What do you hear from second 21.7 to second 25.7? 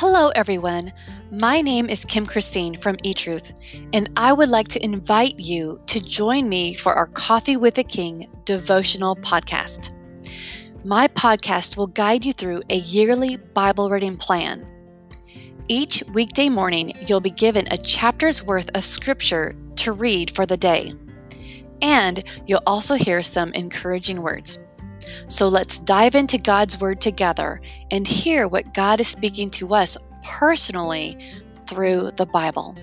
and you'll also hear some encouraging words. So